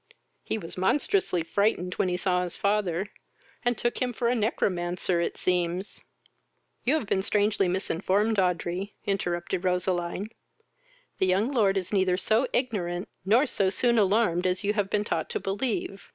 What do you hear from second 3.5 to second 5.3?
and took him for a negromancer